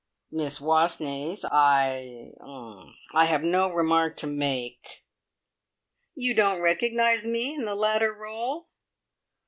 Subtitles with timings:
[0.31, 5.05] "Miss Wastneys, I er I have no remark to make."
[6.15, 8.65] "You don't recognise me in the latter role?"